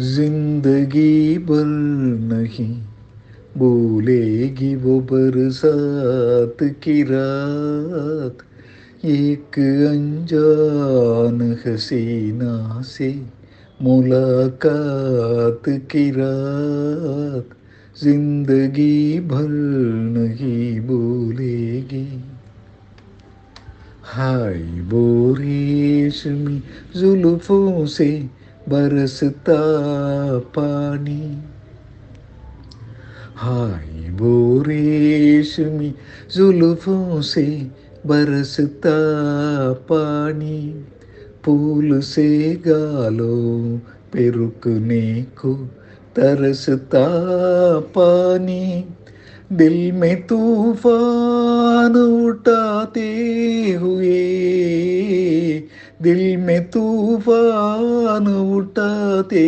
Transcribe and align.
ज़िंदगी 0.00 1.38
भर 1.38 1.64
नहीं 1.64 2.82
भूलेगी 3.58 4.74
वो 4.76 5.00
बरसात 5.00 6.56
की 6.62 7.02
रात। 7.02 8.38
एक 9.04 9.58
अनजान 9.88 11.56
हसीना 11.66 12.82
से 12.82 13.10
मुलाकात 13.82 15.62
की 15.68 16.10
रात। 16.10 17.56
ज़िंदगी 18.04 19.20
भर 19.20 19.48
नहीं 20.18 20.80
भूलेगी। 20.80 22.06
हाय 24.04 24.62
वो 24.82 25.34
रेशमी 25.34 26.62
जुल्फों 26.96 27.86
से 27.86 28.28
बरसता 28.68 29.60
पानी। 30.38 31.42
हाय 33.36 34.10
वो 34.10 34.62
रेशमी 34.62 35.94
जुल्फों 36.36 37.20
से 37.20 37.70
बरसता 38.06 38.98
पानी, 39.72 40.84
फूल 41.44 42.00
से 42.00 42.54
गालों 42.68 43.78
पे 44.12 44.30
रुकने 44.30 45.22
को 45.22 45.54
तरसता 46.16 47.06
पानी। 47.80 48.84
दिल 49.52 49.92
में 49.92 50.26
तूफ़ान 50.26 51.96
उठाते 51.96 53.10
हुए 53.72 54.22
दिल 56.02 56.36
में 56.36 56.70
तूफ़ान 56.70 58.26
उठाते 58.26 59.44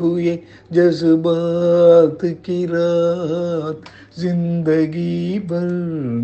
हुए 0.00 0.38
जज्बात 0.72 2.18
की 2.24 2.64
रात 2.66 3.82
ज़िंदगी 4.18 5.38
भर 5.38 5.68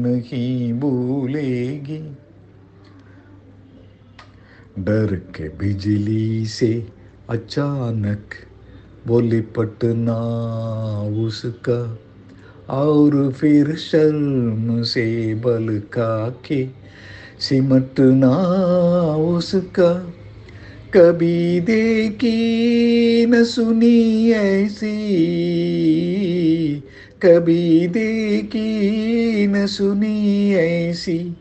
नहीं 0.06 0.72
भूलेगी। 0.72 1.98
डर 4.78 5.14
के 5.36 5.48
बिजली 5.58 6.46
से 6.46 6.72
अचानक 7.30 8.34
बोली 9.06 9.40
पटना 9.40 10.18
उसका, 11.26 11.80
और 12.70 13.32
फिर 13.32 13.74
शर्म 13.76 14.82
से 14.82 15.34
बल 15.34 15.78
का 15.92 16.28
के 16.46 16.62
सिमटना 17.40 18.36
उसका। 19.16 20.14
कभी 20.94 21.60
देखी 21.60 23.26
न 23.26 23.44
सुनी 23.44 24.32
ऐसी। 24.32 24.94
कभी 27.22 27.86
देखी 27.86 29.46
न 29.46 29.66
सुनी 29.66 30.54
ऐसी। 30.54 31.36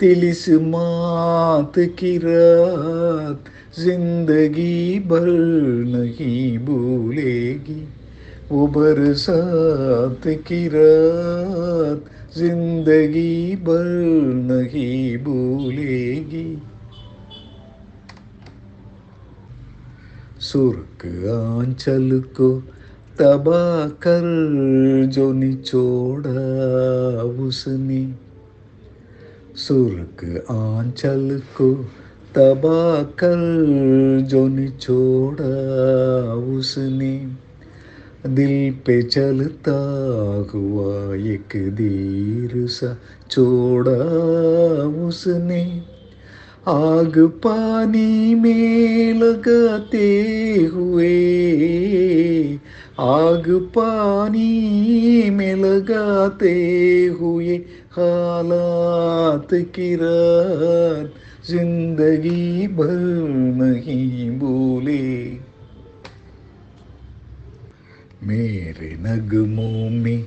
तिलिस 0.00 0.48
मात 0.48 1.72
की 1.78 2.18
रात 2.18 3.44
ज़िंदगी 3.80 4.98
भर 4.98 5.26
नहीं 5.86 6.58
भूलेगी। 6.58 7.97
वो 8.52 8.66
बरसात 8.66 10.22
की 10.26 10.68
रात, 10.68 12.04
ज़िंदगी 12.38 13.56
भर 13.56 13.84
नहीं 14.52 15.18
भूलेगी। 15.18 16.62
सुर्ख 20.40 21.06
आंचल 21.28 22.20
को 22.36 22.60
तबाह 23.18 23.88
कर 23.88 24.24
जो 25.12 25.32
निचोड़ा 25.32 26.40
उसने। 27.22 28.14
सुर्ख 29.56 30.24
आंचल 30.50 31.42
को 31.56 31.74
तबाह 32.34 33.02
कर 33.02 33.40
जो 34.28 34.48
निचोड़ा 34.48 35.52
उसने। 36.34 37.47
दिल 38.26 38.72
पे 38.86 39.02
चलता 39.02 39.76
हुआ 40.54 41.14
एक 41.14 41.56
दीर 41.74 42.66
सा 42.66 42.96
छोड़ा 43.30 43.92
उसने। 45.06 45.62
आग 46.68 47.18
पानी 47.18 48.34
में 48.34 49.14
लगाते 49.14 50.08
हुए, 50.74 51.14
आग 53.00 53.50
पानी 53.74 55.30
में 55.30 55.54
लगाते 55.54 56.54
हुए 57.20 57.56
हालात 57.92 59.48
की 59.54 59.94
रात 59.94 61.12
ज़िंदगी 61.50 62.66
भर 62.68 62.96
नहीं 63.58 64.30
भूले। 64.38 65.47
मेरे 68.24 68.96
नगमों 69.00 69.90
में 69.90 70.24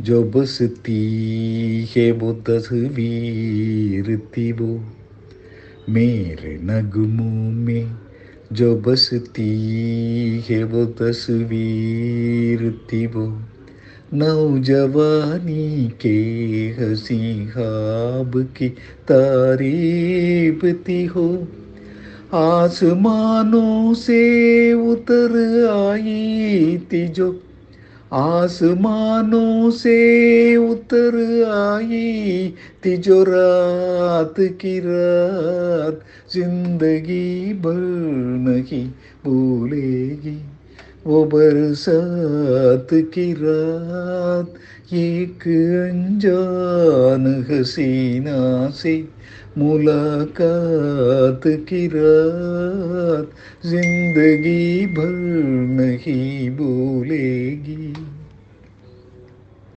जो 0.00 0.24
बसती 0.24 1.88
है 1.96 2.12
वो 2.12 2.32
तस्वीर 2.32 4.18
थी 4.18 4.52
वो। 4.52 4.84
मेरे 5.88 6.58
नगमों 6.62 7.52
में 7.52 7.96
जो 8.52 8.76
बसती 8.76 9.50
है 10.50 10.64
वो 10.64 10.84
तस्वीर 10.84 12.80
थी 12.92 13.06
वो। 13.06 13.42
नौजवानी 14.14 15.92
के 16.00 16.18
हसी 16.78 17.46
ख्वाब 17.46 18.48
की 18.56 18.68
तारीफ़ 19.08 20.66
थी 20.88 21.04
हो 21.04 21.48
आसमानों 22.34 23.94
से 23.94 24.72
उतर 24.72 25.32
आई 25.70 26.78
थी 26.92 27.08
जो 27.08 27.30
आसमानों 28.12 29.70
से 29.70 30.56
उतर 30.56 31.16
आई 31.52 32.54
थी 32.84 32.96
जो 32.96 33.22
रात 33.28 34.34
की 34.40 34.78
रात 34.78 36.00
ज़िंदगी 36.34 37.54
भर 37.54 37.80
नहीं 38.48 38.86
भूलेगी। 39.24 40.38
वो 41.06 41.24
बरसात 41.24 42.88
की 42.92 43.32
रात 43.32 44.54
एक 44.94 45.42
अनजान 45.90 47.26
हसीना 47.50 48.70
से 48.70 48.94
मुलाकात 49.58 51.40
की 51.68 51.86
रात 51.86 53.30
ज़िंदगी 53.66 54.86
भर 54.86 55.12
नहीं 55.72 56.50
भूलेगी 56.50 58.21